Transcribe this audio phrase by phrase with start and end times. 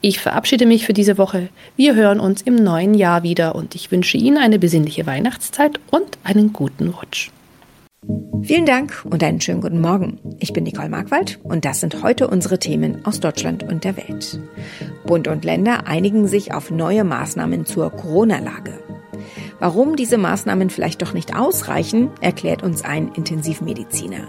[0.00, 1.48] Ich verabschiede mich für diese Woche.
[1.76, 6.18] Wir hören uns im neuen Jahr wieder und ich wünsche Ihnen eine besinnliche Weihnachtszeit und
[6.24, 7.30] einen guten Rutsch.
[8.42, 10.18] Vielen Dank und einen schönen guten Morgen.
[10.40, 14.40] Ich bin Nicole Markwald und das sind heute unsere Themen aus Deutschland und der Welt.
[15.06, 18.72] Bund und Länder einigen sich auf neue Maßnahmen zur Corona-Lage.
[19.62, 24.26] Warum diese Maßnahmen vielleicht doch nicht ausreichen, erklärt uns ein Intensivmediziner.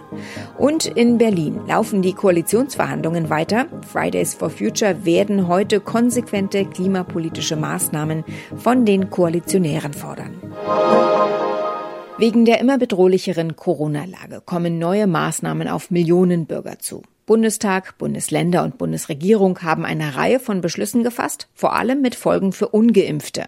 [0.60, 3.66] Und in Berlin laufen die Koalitionsverhandlungen weiter.
[3.92, 8.24] Fridays for Future werden heute konsequente klimapolitische Maßnahmen
[8.58, 10.40] von den Koalitionären fordern.
[12.20, 17.02] Wegen der immer bedrohlicheren Corona-Lage kommen neue Maßnahmen auf Millionen Bürger zu.
[17.26, 22.68] Bundestag, Bundesländer und Bundesregierung haben eine Reihe von Beschlüssen gefasst, vor allem mit Folgen für
[22.68, 23.46] ungeimpfte.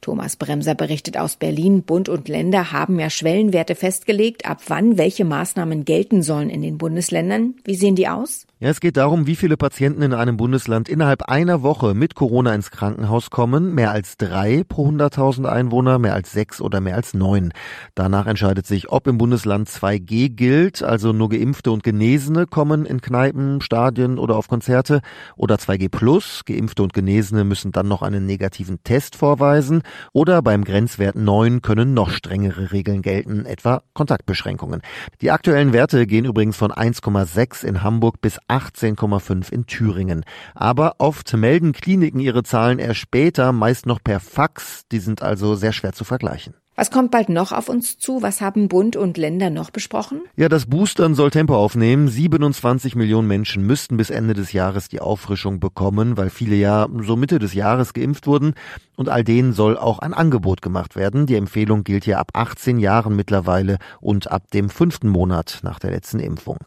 [0.00, 5.24] Thomas Bremser berichtet aus Berlin, Bund und Länder haben ja Schwellenwerte festgelegt, ab wann welche
[5.24, 7.54] Maßnahmen gelten sollen in den Bundesländern.
[7.64, 8.46] Wie sehen die aus?
[8.58, 12.54] Ja, es geht darum, wie viele Patienten in einem Bundesland innerhalb einer Woche mit Corona
[12.54, 13.74] ins Krankenhaus kommen.
[13.74, 17.52] Mehr als drei pro 100.000 Einwohner, mehr als sechs oder mehr als neun.
[17.94, 23.02] Danach entscheidet sich, ob im Bundesland 2G gilt, also nur Geimpfte und Genesene kommen in
[23.02, 25.02] Kneipen, Stadien oder auf Konzerte
[25.36, 26.46] oder 2G Plus.
[26.46, 29.82] Geimpfte und Genesene müssen dann noch einen negativen Test vorweisen
[30.14, 34.80] oder beim Grenzwert 9 können noch strengere Regeln gelten, etwa Kontaktbeschränkungen.
[35.20, 40.24] Die aktuellen Werte gehen übrigens von 1,6 in Hamburg bis 18,5 in Thüringen.
[40.54, 44.86] Aber oft melden Kliniken ihre Zahlen erst später, meist noch per Fax.
[44.92, 46.54] Die sind also sehr schwer zu vergleichen.
[46.78, 48.20] Was kommt bald noch auf uns zu?
[48.20, 50.20] Was haben Bund und Länder noch besprochen?
[50.36, 52.06] Ja, das Boostern soll Tempo aufnehmen.
[52.06, 57.16] 27 Millionen Menschen müssten bis Ende des Jahres die Auffrischung bekommen, weil viele ja so
[57.16, 58.52] Mitte des Jahres geimpft wurden.
[58.94, 61.24] Und all denen soll auch ein Angebot gemacht werden.
[61.26, 65.90] Die Empfehlung gilt ja ab 18 Jahren mittlerweile und ab dem fünften Monat nach der
[65.90, 66.58] letzten Impfung.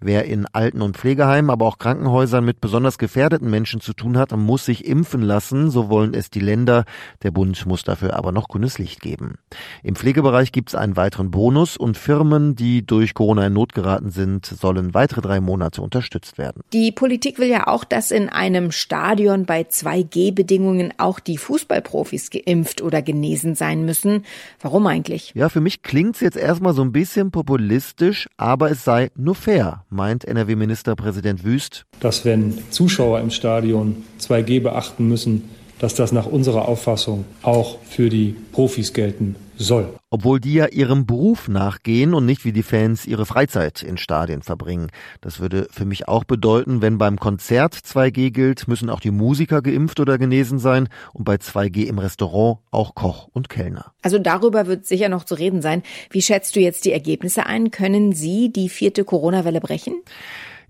[0.00, 4.32] Wer in Alten- und Pflegeheimen, aber auch Krankenhäusern mit besonders gefährdeten Menschen zu tun hat,
[4.36, 5.70] muss sich impfen lassen.
[5.70, 6.84] So wollen es die Länder.
[7.22, 9.34] Der Bund muss dafür aber noch grünes Licht geben.
[9.82, 14.10] Im Pflegebereich gibt es einen weiteren Bonus und Firmen, die durch Corona in Not geraten
[14.10, 16.62] sind, sollen weitere drei Monate unterstützt werden.
[16.72, 22.82] Die Politik will ja auch, dass in einem Stadion bei 2G-Bedingungen auch die Fußballprofis geimpft
[22.82, 24.24] oder genesen sein müssen.
[24.60, 25.32] Warum eigentlich?
[25.34, 29.34] Ja, für mich klingt es jetzt erstmal so ein bisschen populistisch, aber es sei nur
[29.34, 31.84] fair, meint NRW-Ministerpräsident Wüst.
[32.00, 35.48] Dass wenn Zuschauer im Stadion 2G beachten müssen,
[35.78, 39.92] dass das nach unserer Auffassung auch für die Profis gelten soll.
[40.10, 44.42] Obwohl die ja ihrem Beruf nachgehen und nicht wie die Fans ihre Freizeit in Stadien
[44.42, 44.88] verbringen.
[45.20, 49.60] Das würde für mich auch bedeuten, wenn beim Konzert 2G gilt, müssen auch die Musiker
[49.60, 53.92] geimpft oder genesen sein und bei 2G im Restaurant auch Koch und Kellner.
[54.02, 55.82] Also darüber wird sicher noch zu reden sein.
[56.10, 57.70] Wie schätzt du jetzt die Ergebnisse ein?
[57.70, 59.94] Können Sie die vierte Corona-Welle brechen?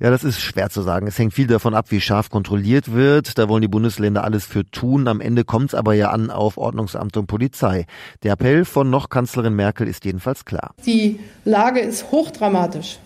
[0.01, 1.09] Ja, das ist schwer zu sagen.
[1.09, 3.37] Es hängt viel davon ab, wie scharf kontrolliert wird.
[3.37, 5.09] Da wollen die Bundesländer alles für tun.
[5.09, 7.85] Am Ende kommt es aber ja an auf Ordnungsamt und Polizei.
[8.23, 10.75] Der Appell von noch Kanzlerin Merkel ist jedenfalls klar.
[10.87, 12.99] Die Lage ist hochdramatisch.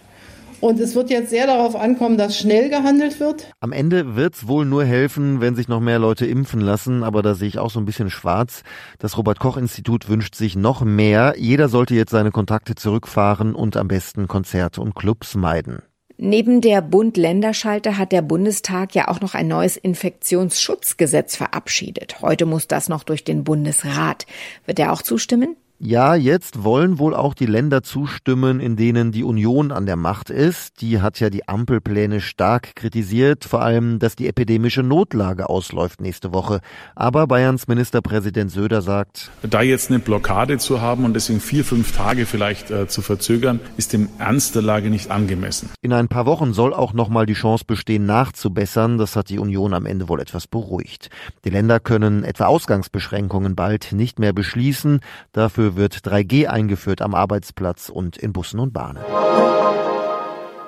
[0.61, 3.51] Und es wird jetzt sehr darauf ankommen, dass schnell gehandelt wird.
[3.59, 7.35] Am Ende wird's wohl nur helfen, wenn sich noch mehr Leute impfen lassen, aber da
[7.35, 8.63] sehe ich auch so ein bisschen schwarz.
[9.01, 11.35] Das Robert Koch Institut wünscht sich noch mehr.
[11.37, 15.83] Jeder sollte jetzt seine Kontakte zurückfahren und am besten Konzerte und Clubs meiden.
[16.25, 22.23] Neben der Bund-Länder-Schalte hat der Bundestag ja auch noch ein neues Infektionsschutzgesetz verabschiedet.
[22.23, 24.27] Heute muss das noch durch den Bundesrat.
[24.65, 25.57] Wird er auch zustimmen?
[25.85, 30.31] Ja, jetzt wollen wohl auch die Länder zustimmen, in denen die Union an der Macht
[30.31, 30.81] ist.
[30.81, 36.33] Die hat ja die Ampelpläne stark kritisiert, vor allem, dass die epidemische Notlage ausläuft nächste
[36.33, 36.61] Woche.
[36.95, 41.97] Aber Bayerns Ministerpräsident Söder sagt, da jetzt eine Blockade zu haben und deswegen vier, fünf
[41.97, 45.69] Tage vielleicht äh, zu verzögern, ist dem Ernst der Lage nicht angemessen.
[45.81, 48.99] In ein paar Wochen soll auch nochmal die Chance bestehen, nachzubessern.
[48.99, 51.11] Das hat die Union am Ende wohl etwas beruhigt.
[51.45, 55.01] Die Länder können etwa Ausgangsbeschränkungen bald nicht mehr beschließen.
[55.33, 59.03] Dafür wird 3G eingeführt am Arbeitsplatz und in Bussen und Bahnen.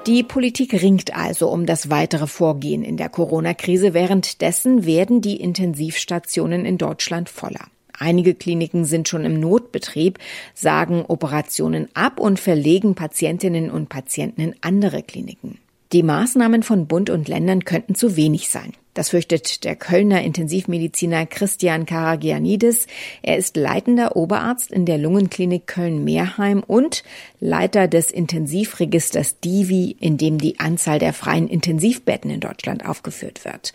[0.07, 3.95] Die Politik ringt also um das weitere Vorgehen in der Corona-Krise.
[3.95, 7.69] Währenddessen werden die Intensivstationen in Deutschland voller.
[7.99, 10.19] Einige Kliniken sind schon im Notbetrieb,
[10.53, 15.59] sagen Operationen ab und verlegen Patientinnen und Patienten in andere Kliniken.
[15.95, 18.73] Die Maßnahmen von Bund und Ländern könnten zu wenig sein.
[18.95, 22.89] Das fürchtet der Kölner Intensivmediziner Christian Karagianidis.
[23.23, 27.05] Er ist leitender Oberarzt in der Lungenklinik Köln-Mehrheim und
[27.39, 33.73] Leiter des Intensivregisters DIVI, in dem die Anzahl der freien Intensivbetten in Deutschland aufgeführt wird.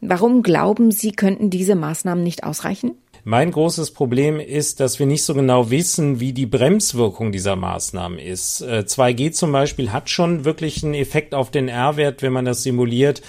[0.00, 2.96] Warum glauben Sie, könnten diese Maßnahmen nicht ausreichen?
[3.24, 8.18] Mein großes Problem ist, dass wir nicht so genau wissen, wie die Bremswirkung dieser Maßnahmen
[8.18, 8.62] ist.
[8.62, 12.62] 2G äh, zum Beispiel hat schon wirklich einen Effekt auf den R-Wert, wenn man das
[12.62, 13.22] simuliert.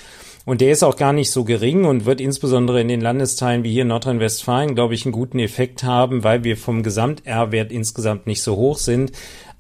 [0.44, 3.72] Und der ist auch gar nicht so gering und wird insbesondere in den Landesteilen wie
[3.72, 8.42] hier in Nordrhein-Westfalen, glaube ich, einen guten Effekt haben, weil wir vom Gesamt-R-Wert insgesamt nicht
[8.42, 9.12] so hoch sind.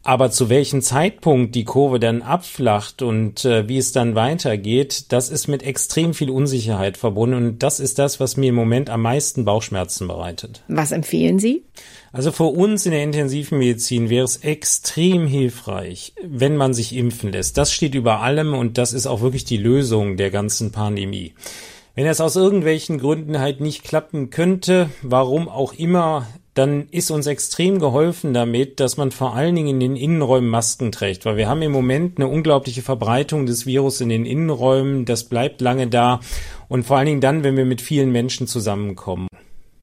[0.03, 5.29] Aber zu welchem Zeitpunkt die Kurve dann abflacht und äh, wie es dann weitergeht, das
[5.29, 7.35] ist mit extrem viel Unsicherheit verbunden.
[7.35, 10.63] Und das ist das, was mir im Moment am meisten Bauchschmerzen bereitet.
[10.67, 11.65] Was empfehlen Sie?
[12.11, 17.57] Also für uns in der Intensivmedizin wäre es extrem hilfreich, wenn man sich impfen lässt.
[17.57, 21.35] Das steht über allem und das ist auch wirklich die Lösung der ganzen Pandemie.
[21.93, 27.27] Wenn es aus irgendwelchen Gründen halt nicht klappen könnte, warum auch immer, dann ist uns
[27.27, 31.47] extrem geholfen damit, dass man vor allen Dingen in den Innenräumen Masken trägt, weil wir
[31.47, 36.19] haben im Moment eine unglaubliche Verbreitung des Virus in den Innenräumen, das bleibt lange da.
[36.67, 39.27] Und vor allen Dingen dann, wenn wir mit vielen Menschen zusammenkommen.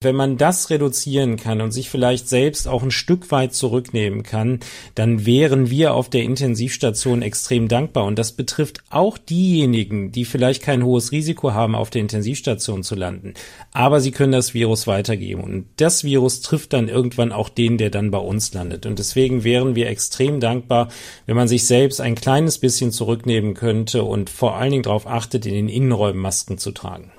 [0.00, 4.60] Wenn man das reduzieren kann und sich vielleicht selbst auch ein Stück weit zurücknehmen kann,
[4.94, 8.04] dann wären wir auf der Intensivstation extrem dankbar.
[8.04, 12.94] Und das betrifft auch diejenigen, die vielleicht kein hohes Risiko haben, auf der Intensivstation zu
[12.94, 13.34] landen.
[13.72, 15.42] Aber sie können das Virus weitergeben.
[15.42, 18.86] Und das Virus trifft dann irgendwann auch den, der dann bei uns landet.
[18.86, 20.90] Und deswegen wären wir extrem dankbar,
[21.26, 25.44] wenn man sich selbst ein kleines bisschen zurücknehmen könnte und vor allen Dingen darauf achtet,
[25.44, 27.10] in den Innenräumen Masken zu tragen.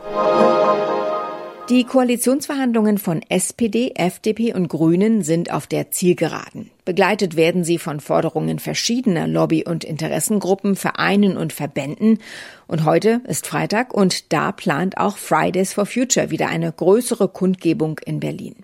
[1.70, 6.72] Die Koalitionsverhandlungen von SPD, FDP und Grünen sind auf der Zielgeraden.
[6.84, 12.18] Begleitet werden sie von Forderungen verschiedener Lobby- und Interessengruppen, Vereinen und Verbänden.
[12.66, 18.00] Und heute ist Freitag und da plant auch Fridays for Future wieder eine größere Kundgebung
[18.04, 18.56] in Berlin.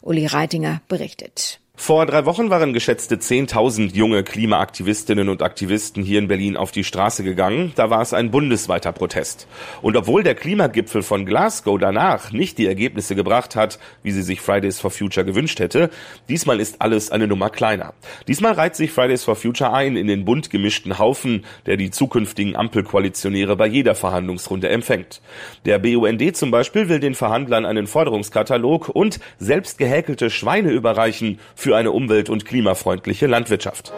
[0.00, 1.60] Uli Reitinger berichtet.
[1.76, 6.84] Vor drei Wochen waren geschätzte 10.000 junge Klimaaktivistinnen und Aktivisten hier in Berlin auf die
[6.84, 7.72] Straße gegangen.
[7.74, 9.48] Da war es ein bundesweiter Protest.
[9.82, 14.40] Und obwohl der Klimagipfel von Glasgow danach nicht die Ergebnisse gebracht hat, wie sie sich
[14.40, 15.90] Fridays for Future gewünscht hätte,
[16.28, 17.92] diesmal ist alles eine Nummer kleiner.
[18.28, 22.54] Diesmal reiht sich Fridays for Future ein in den bunt gemischten Haufen, der die zukünftigen
[22.54, 25.20] Ampelkoalitionäre bei jeder Verhandlungsrunde empfängt.
[25.66, 31.74] Der BUND zum Beispiel will den Verhandlern einen Forderungskatalog und selbst gehäkelte Schweine überreichen, für
[31.74, 33.90] eine umwelt- und klimafreundliche Landwirtschaft.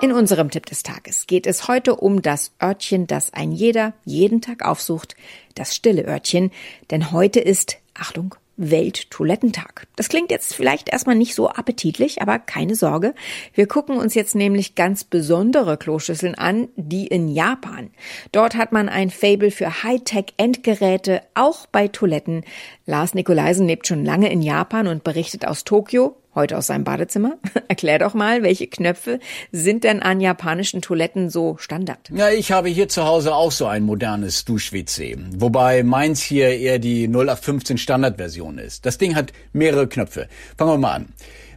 [0.00, 4.40] In unserem Tipp des Tages geht es heute um das Örtchen, das ein jeder jeden
[4.40, 5.16] Tag aufsucht,
[5.56, 6.52] das stille Örtchen,
[6.92, 9.86] denn heute ist, Achtung, Welttoilettentag.
[9.96, 13.14] Das klingt jetzt vielleicht erstmal nicht so appetitlich, aber keine Sorge.
[13.52, 17.90] Wir gucken uns jetzt nämlich ganz besondere Kloschüsseln an, die in Japan.
[18.32, 22.44] Dort hat man ein Fable für Hightech-Endgeräte, auch bei Toiletten.
[22.86, 27.36] Lars Nikolaisen lebt schon lange in Japan und berichtet aus Tokio heute aus seinem Badezimmer.
[27.68, 29.20] Erklär doch mal, welche Knöpfe
[29.52, 32.10] sind denn an japanischen Toiletten so Standard?
[32.12, 36.78] Ja, ich habe hier zu Hause auch so ein modernes Dusch-WC, wobei meins hier eher
[36.78, 38.86] die 0815 Standardversion ist.
[38.86, 40.28] Das Ding hat mehrere Knöpfe.
[40.56, 41.08] Fangen wir mal an.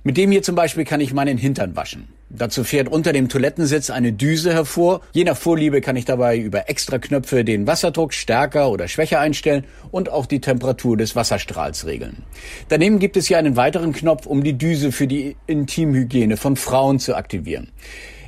[0.04, 2.08] Mit dem hier zum Beispiel kann ich meinen Hintern waschen.
[2.30, 5.00] Dazu fährt unter dem Toilettensitz eine Düse hervor.
[5.14, 9.64] Je nach Vorliebe kann ich dabei über extra Knöpfe den Wasserdruck stärker oder schwächer einstellen
[9.92, 12.24] und auch die Temperatur des Wasserstrahls regeln.
[12.68, 17.00] Daneben gibt es hier einen weiteren Knopf, um die Düse für die Intimhygiene von Frauen
[17.00, 17.70] zu aktivieren.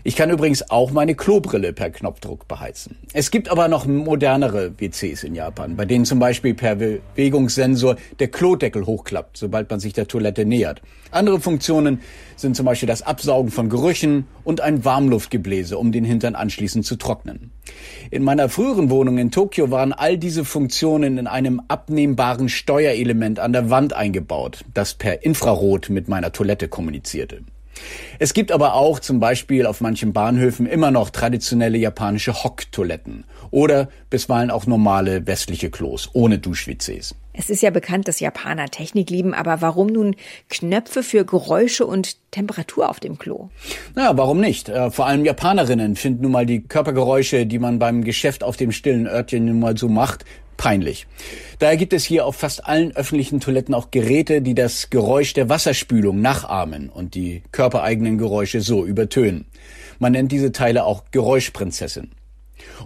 [0.04, 2.98] Ich kann übrigens auch meine Klobrille per Knopfdruck beheizen.
[3.14, 8.30] Es gibt aber noch modernere WCs in Japan, bei denen zum Beispiel per Bewegungssensor der
[8.30, 10.82] Klodeckel hochklappt, sobald man sich der Toilette nähert.
[11.12, 12.02] Andere Funktionen
[12.36, 16.96] sind zum Beispiel das Absaugen von Gerüchen und ein Warmluftgebläse, um den Hintern anschließend zu
[16.96, 17.52] trocknen.
[18.12, 23.54] In meiner früheren Wohnung in Tokio waren all diese Funktionen in einem abnehmbaren Steuerelement an
[23.54, 27.42] der Wand eingebaut, das per Infrarot mit meiner Toilette kommunizierte.
[28.20, 33.90] Es gibt aber auch zum Beispiel auf manchen Bahnhöfen immer noch traditionelle japanische Hocktoiletten oder
[34.10, 37.16] bisweilen auch normale westliche Klos ohne Dusch-WCs.
[37.32, 40.16] Es ist ja bekannt, dass Japaner Technik lieben, aber warum nun
[40.50, 43.50] Knöpfe für Geräusche und Temperatur auf dem Klo?
[43.96, 44.68] Na, warum nicht?
[44.68, 48.74] Äh, vor allem Japanerinnen finden nun mal die Körpergeräusche, die man beim Geschäft auf dem
[48.74, 50.26] stillen Örtchen nun mal so macht,
[50.60, 51.08] peinlich.
[51.58, 55.50] Daher gibt es hier auf fast allen öffentlichen Toiletten auch Geräte, die das Geräusch der
[55.50, 59.46] Wasserspülung nachahmen und die körpereigenen Geräusche so übertönen.
[60.00, 62.12] Man nennt diese Teile auch Geräuschprinzessin.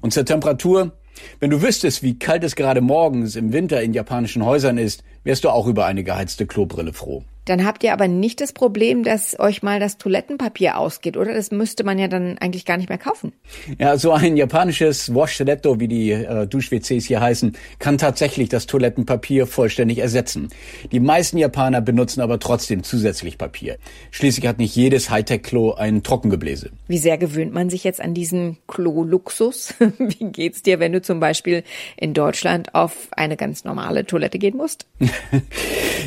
[0.01, 0.93] Und zur Temperatur,
[1.39, 5.43] wenn du wüsstest, wie kalt es gerade morgens im Winter in japanischen Häusern ist, wärst
[5.43, 7.23] du auch über eine geheizte Klobrille froh.
[7.45, 11.33] Dann habt ihr aber nicht das Problem, dass euch mal das Toilettenpapier ausgeht, oder?
[11.33, 13.33] Das müsste man ja dann eigentlich gar nicht mehr kaufen.
[13.77, 19.45] Ja, so ein japanisches Washletto, wie die äh, Dusch-WCs hier heißen, kann tatsächlich das Toilettenpapier
[19.45, 20.49] vollständig ersetzen.
[20.91, 23.77] Die meisten Japaner benutzen aber trotzdem zusätzlich Papier.
[24.11, 26.69] Schließlich hat nicht jedes Hightech-Klo ein Trockengebläse.
[26.87, 29.73] Wie sehr gewöhnt man sich jetzt an diesen Klo-Luxus?
[29.97, 31.63] wie geht's dir, wenn du zum Beispiel
[31.97, 34.85] in Deutschland auf eine ganz normale Toilette gehen musst?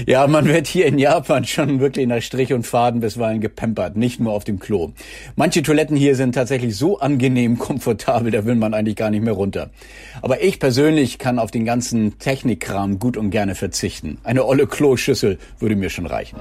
[0.06, 4.20] ja, man wird hier in Japan schon wirklich nach Strich und Faden bisweilen gepampert, nicht
[4.20, 4.92] nur auf dem Klo.
[5.34, 9.34] Manche Toiletten hier sind tatsächlich so angenehm komfortabel, da will man eigentlich gar nicht mehr
[9.34, 9.70] runter.
[10.22, 14.18] Aber ich persönlich kann auf den ganzen Technikkram gut und gerne verzichten.
[14.24, 16.38] Eine olle Kloschüssel würde mir schon reichen.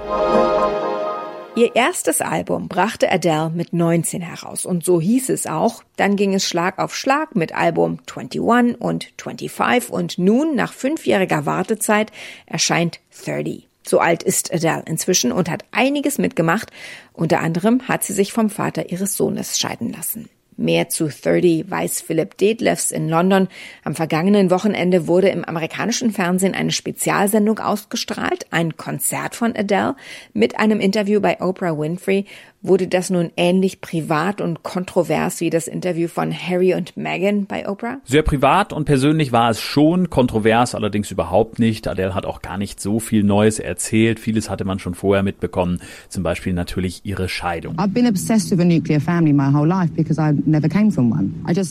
[1.58, 5.84] Ihr erstes Album brachte Adele mit 19 heraus und so hieß es auch.
[5.96, 8.42] Dann ging es Schlag auf Schlag mit Album 21
[8.82, 12.12] und 25 und nun, nach fünfjähriger Wartezeit,
[12.46, 13.70] erscheint 30.
[13.88, 16.72] So alt ist Adele inzwischen und hat einiges mitgemacht.
[17.14, 20.28] Unter anderem hat sie sich vom Vater ihres Sohnes scheiden lassen.
[20.58, 23.48] Mehr zu 30 weiß Philip Detlefs in London.
[23.84, 29.96] Am vergangenen Wochenende wurde im amerikanischen Fernsehen eine Spezialsendung ausgestrahlt, ein Konzert von Adele
[30.34, 32.26] mit einem Interview bei Oprah Winfrey.
[32.62, 37.70] Wurde das nun ähnlich privat und kontrovers wie das Interview von Harry und Meghan bei
[37.70, 38.00] Oprah?
[38.06, 41.88] Sehr privat und persönlich war es schon, kontrovers allerdings überhaupt nicht.
[41.88, 44.20] Adele hat auch gar nicht so viel Neues erzählt.
[44.20, 47.76] Vieles hatte man schon vorher mitbekommen, zum Beispiel natürlich ihre Scheidung.
[47.78, 50.34] I've been obsessed with a nuclear family my whole life because I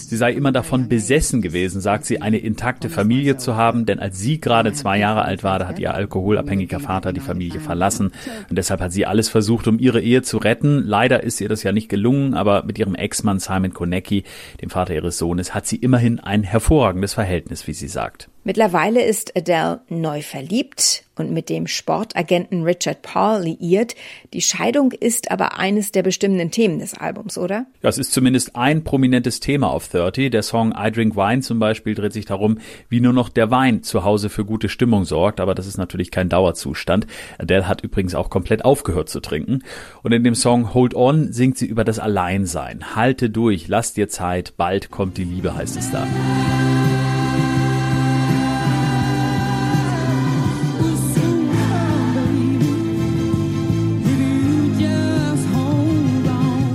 [0.09, 4.19] sie sei immer davon besessen gewesen, sagt sie, eine intakte Familie zu haben, denn als
[4.19, 8.13] sie gerade zwei Jahre alt war, da hat ihr alkoholabhängiger Vater die Familie verlassen
[8.49, 10.83] und deshalb hat sie alles versucht, um ihre Ehe zu retten.
[10.85, 14.25] Leider ist ihr das ja nicht gelungen, aber mit ihrem Ex-Mann Simon Konecki,
[14.61, 18.29] dem Vater ihres Sohnes, hat sie immerhin ein hervorragendes Verhältnis, wie sie sagt.
[18.47, 23.95] Mittlerweile ist Adele neu verliebt und mit dem Sportagenten Richard Paul liiert.
[24.35, 27.65] Die Scheidung ist aber eines der bestimmenden Themen des Albums, oder?
[27.83, 30.31] Ja, es ist zumindest ein prominentes Thema auf 30.
[30.31, 32.59] Der Song I Drink Wine zum Beispiel dreht sich darum,
[32.91, 35.41] wie nur noch der Wein zu Hause für gute Stimmung sorgt.
[35.41, 37.07] Aber das ist natürlich kein Dauerzustand.
[37.39, 39.63] Adele hat übrigens auch komplett aufgehört zu trinken.
[40.03, 42.95] Und in dem Song Hold On singt sie über das Alleinsein.
[42.95, 46.07] Halte durch, lass dir Zeit, bald kommt die Liebe, heißt es da.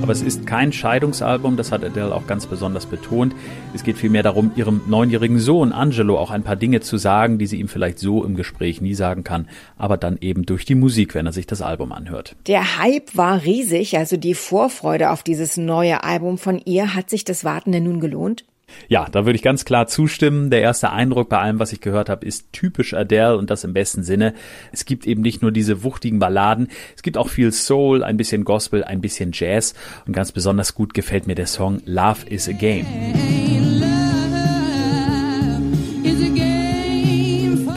[0.10, 3.36] Aber es ist kein Scheidungsalbum, das hat Adele auch ganz besonders betont.
[3.76, 7.46] Es geht vielmehr darum, ihrem neunjährigen Sohn Angelo auch ein paar Dinge zu sagen, die
[7.46, 9.48] sie ihm vielleicht so im Gespräch nie sagen kann,
[9.78, 12.36] aber dann eben durch die Musik, wenn er sich das Album anhört.
[12.48, 16.96] Der Hype war riesig, also die Vorfreude auf dieses neue Album von ihr.
[16.96, 18.46] Hat sich das Warten denn nun gelohnt?
[18.88, 20.50] Ja, da würde ich ganz klar zustimmen.
[20.50, 23.74] Der erste Eindruck bei allem, was ich gehört habe, ist typisch Adele und das im
[23.74, 24.34] besten Sinne.
[24.72, 28.46] Es gibt eben nicht nur diese wuchtigen Balladen, es gibt auch viel Soul, ein bisschen
[28.46, 29.74] Gospel, ein bisschen Jazz
[30.06, 32.86] und ganz besonders gut gefällt mir der Song Love is a Game.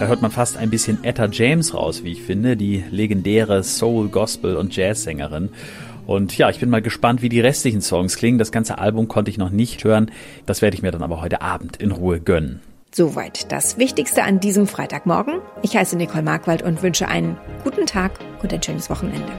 [0.03, 4.09] Da hört man fast ein bisschen Etta James raus, wie ich finde, die legendäre Soul,
[4.09, 5.51] Gospel und Jazzsängerin.
[6.07, 8.39] Und ja, ich bin mal gespannt, wie die restlichen Songs klingen.
[8.39, 10.11] Das ganze Album konnte ich noch nicht hören.
[10.47, 12.61] Das werde ich mir dann aber heute Abend in Ruhe gönnen.
[12.95, 15.41] Soweit das Wichtigste an diesem Freitagmorgen.
[15.63, 19.33] Ich heiße Nicole Markwald und wünsche einen guten Tag und ein schönes Wochenende.